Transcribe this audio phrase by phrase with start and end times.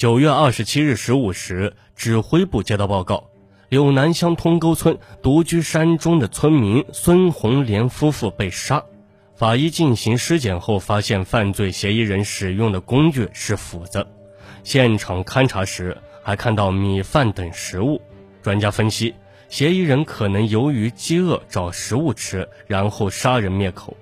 [0.00, 3.28] 九月二十七日十五时，指挥部接到报告，
[3.68, 8.82] 柳南乡通沟村独居山中的村民孙红莲夫妇被杀。
[9.36, 14.06] 法医进行尸检后，发现犯罪嫌疑人使用的工具是斧子。
[14.64, 18.00] 现场勘查时，还看到米饭等食物。
[18.40, 19.14] 专家分析，
[19.50, 23.94] 嫌疑人可能由于饥饿找食物吃，然后杀人灭口。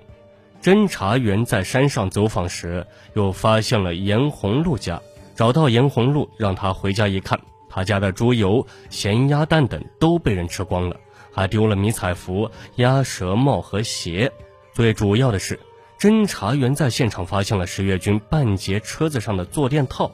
[0.63, 5.01] 侦查员在山上走访时，又发现了严红路家。
[5.39, 7.39] 找到严红路，让他回家一看，
[7.69, 10.99] 他家的猪油、咸鸭蛋等都被人吃光了，
[11.31, 14.29] 还丢了迷彩服、鸭舌帽和鞋。
[14.73, 15.57] 最主要的是，
[15.97, 20.11] 侦查员在现场发现了石月军半截车子上的坐垫套。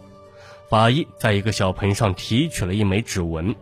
[0.70, 3.56] 法医在一个小盆上提取了一枚指纹。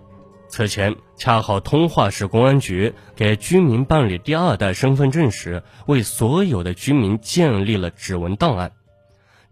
[0.49, 8.73] 此前，恰好通化市公安局给居民办理第二代身份证时，为所有的居民建立了指纹档案。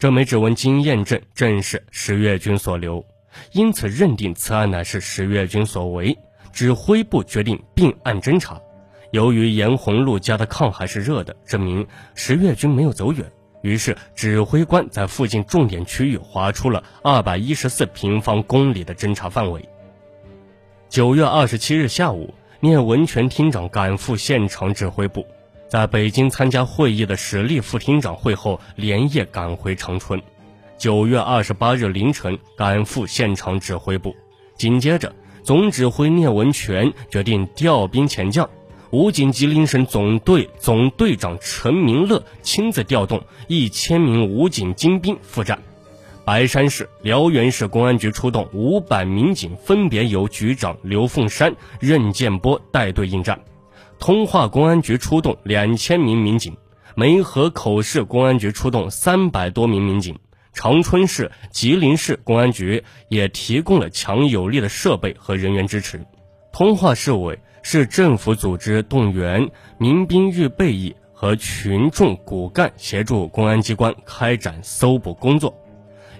[0.01, 3.05] 这枚指纹经验证正是石月军所留，
[3.51, 6.17] 因此认定此案乃是石月军所为。
[6.51, 8.59] 指挥部决定并案侦查。
[9.11, 11.85] 由于严红路家的炕还是热的，证明
[12.15, 13.31] 石月军没有走远。
[13.61, 19.63] 于是指挥官在附近重点区域划出了二百一十四平方公里的侦查范围。
[20.89, 25.27] 九月二十七日下午，聂文全厅长赶赴现场指挥部。
[25.71, 30.21] 在北京参加会议的史立副厅长会后，连夜赶回长春。
[30.77, 34.13] 九月二十八日凌晨赶赴现场指挥部。
[34.57, 38.49] 紧接着，总指挥聂文全决定调兵遣将，
[38.89, 45.57] 武警吉林省总队总队长陈明乐亲自调动一千名武警精兵赴战。
[46.25, 53.39] 白山市、辽源市公安局出动五百民警，分别由局长刘凤山、任建波带队应战。
[54.01, 56.57] 通化公安局出动两千名民警，
[56.95, 60.17] 梅河口市公安局出动三百多名民警，
[60.53, 66.03] 长春市、吉林市公安局也提供了强有力的设备和人员支持。
[66.51, 75.55] 通化市委、市政府组织动员民兵预备役和群众骨干协助公安机关开展搜捕工作，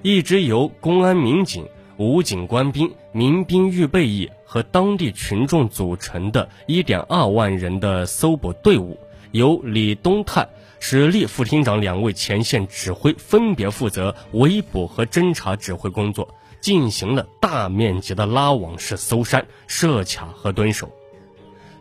[0.03, 1.65] 一支由公安民警。
[1.97, 8.99] 武警官兵、民兵预备役和当地群众组成的1.2万人的搜捕队伍，
[9.31, 10.49] 由李东泰、
[10.81, 20.91] 史立副厅长两位前线指挥分别负责围捕和侦查指挥工作，进行了大面积的拉网式搜山、设卡和蹲守。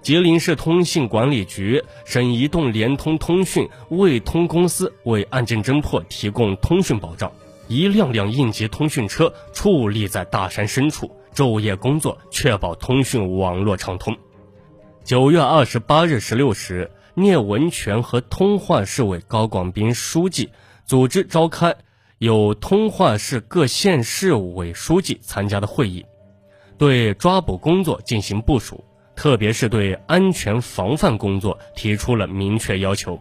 [0.00, 7.32] 吉林市通信管理局、省移动、联通通讯、卫通公司为案件侦破提供通讯保障。
[7.66, 14.17] 一辆辆应急通讯车矗立在大山深处，昼夜工作，确保通讯网络畅通。
[15.05, 20.51] 九月二十八日十六时，聂文全和通化市委高广斌书记
[20.85, 21.75] 组织召开
[22.19, 26.05] 有通化市各县市委书记参加的会议，
[26.77, 28.85] 对抓捕工作进行部署，
[29.17, 33.19] 特别是对安全防范工作提出了明确要求。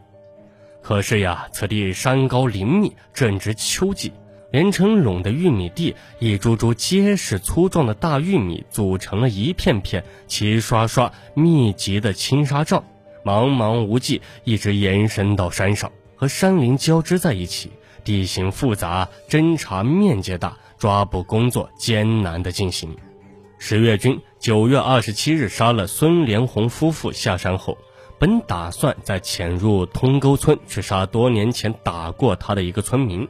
[0.82, 4.12] 可是呀，此地山高林密，正值秋季。
[4.52, 12.84] 连成垄的玉米地，一株株结实粗壮的大玉米组成了一片片齐刷刷密集的青纱帐，
[13.24, 17.72] 茫茫无际，一直延伸到山上，和山林交织在一起，
[18.04, 22.96] 地形复杂，侦查面积大，抓捕工作艰难的进行。
[23.60, 27.78] 十月军九月二十七日杀了孙连红夫妇下山后，
[28.18, 33.28] 本打算再潜入通沟村去杀多年前打过他的一个村民。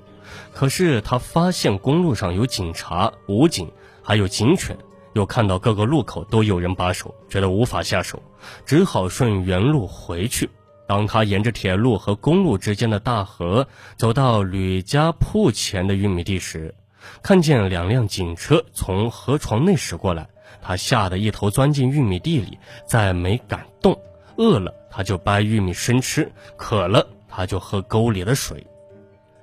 [0.54, 4.78] 可是他发现公路上有警察、武警，还有警犬，
[5.14, 8.22] 又看到各个路口都有人把守，觉得无法下手，
[8.66, 10.50] 只好顺原路回去。
[10.88, 16.74] 当他沿着铁路和公路之间的大河走到吕家铺前的玉米地时，
[17.22, 20.28] 看见两辆警车从河床内驶过来，
[20.62, 22.58] 他吓得一头钻进玉米地里，
[22.88, 24.00] 再没敢动。
[24.36, 28.66] 饿了他就掰玉米生吃，渴了他就喝沟里的水。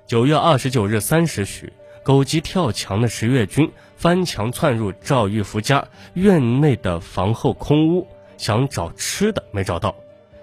[0.07, 8.07] 九月二十九日三时许，狗急跳墙的石月军翻墙窜入赵玉福家院内的房后空屋，
[8.37, 9.93] 想找吃的，没找到，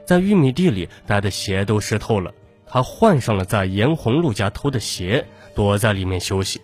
[0.05, 2.31] 在玉米地里待的鞋都湿透了。
[2.66, 6.61] 他换上了在严红路家偷的鞋，躲在里面休息。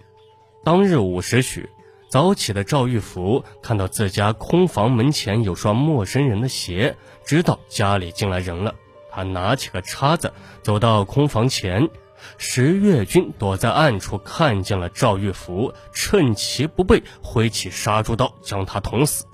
[0.63, 1.71] 当日五时许，
[2.11, 6.95] 早起的赵玉福看到自家空房门前有双陌生人的鞋，
[7.25, 8.75] 知道家里进来人了。
[9.11, 11.89] 他拿起个叉子，走到空房前。
[12.39, 19.25] 石月军躲在暗处，看见了赵玉福，趁其不备，挥起杀猪刀将他捅死。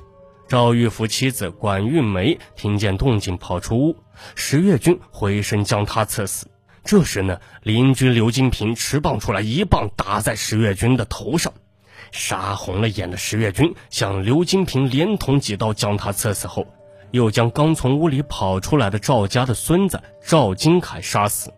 [0.48, 3.96] 赵玉福妻子管玉梅听见动静，跑出屋，
[4.34, 6.46] 石月军回身将他刺死。
[6.84, 11.52] 这时呢，邻居刘金平持棒出来，一棒打在石月军的头上。
[12.12, 16.64] 杀红了眼的石月军向刘金平连捅几刀，将他刺死后，
[17.10, 21.52] 又将刚从屋里跑出来的赵家的孙子赵金凯杀死。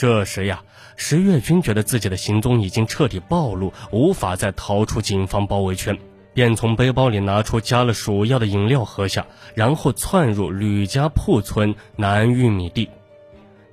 [0.00, 0.62] 这时呀，
[0.96, 5.98] 石月军觉得自己的行踪已经彻底暴露，无法再逃出警方包围圈，
[6.32, 12.88] 便从背包里拿出加了鼠药的饮料喝下，然后窜入吕家铺村南玉米地。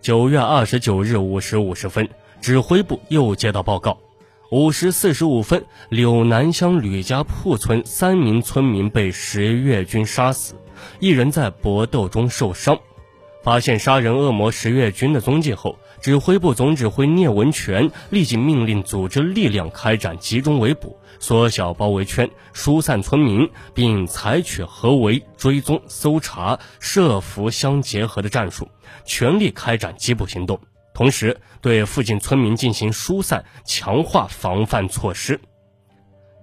[0.01, 2.09] 九月二十九日五时五十分，
[2.41, 3.97] 指挥部又接到报告：
[4.51, 10.56] 五时四十五分，柳南乡吕家铺村三名村民被石月军杀死，
[11.00, 12.77] 一人在搏斗中受伤。
[13.44, 28.69] 发现杀人恶魔石月军的踪迹后，指挥部总指挥聂文全立即命令组织力量开展集中围捕、缩小包围圈、疏散村民，并采取合围、追踪、搜查、设伏相结合的战术，
[29.05, 30.59] 全力开展缉捕行动。
[30.94, 35.39] 同时，对附近村民进行疏散，强化防范措施。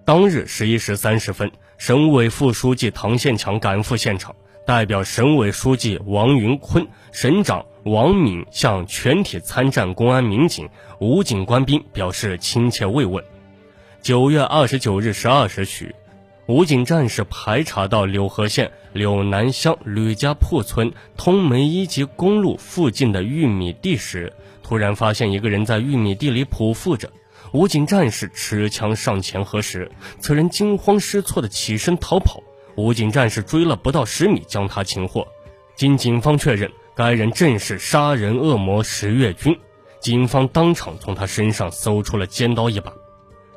[0.05, 4.35] 当日十一时三十分，省委副书记唐宪强赶赴现场。
[4.67, 10.71] 代表省委书记王云坤、省长王敏向全体参战公安民警、
[11.01, 13.23] 武警官兵表示亲切慰问。
[14.01, 15.95] 九月二十九日十二时许，
[16.47, 24.33] 武警战士排查到柳河县柳南乡吕家铺村通梅一级公路附近的玉米地时，
[24.63, 27.11] 突然发现一个人在玉米地里匍匐着。
[27.53, 32.43] 武警战士持枪上前核实，此人惊慌失措地起身逃跑。
[32.77, 35.27] 武警战士追了不到十米，将他擒获。
[35.77, 39.59] 经警方确认，该人正是杀人恶魔石月军。
[40.01, 42.93] 警方当场从他身上搜出了尖刀一把。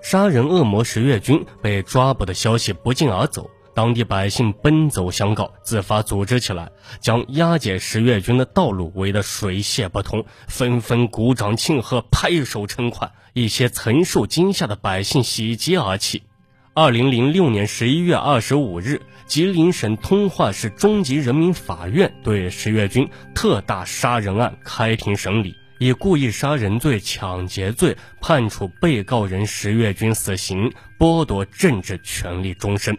[0.01, 6.71] 杀人恶魔石月军被抓捕的消息不胫而走，当地百姓奔走相告，自发组织起来，
[7.01, 13.11] 将押解石月军的道路围得水泄不通，纷纷鼓掌庆贺，拍手称快。
[13.33, 16.23] 一些曾受惊吓的百姓喜极而泣。
[16.79, 32.95] 二零零六年十一月二十五日，吉林省通化市中级人民法院对石月军特大杀人案开庭审理，以故意杀人罪、抢劫罪判处被告人石月军死刑，剥夺政治权利终身。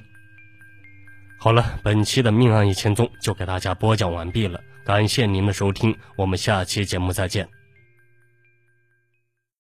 [1.39, 7.49] 好了，本期的命案一千宗就给大家播讲完毕了，感谢您的收听，我们下期节目再见。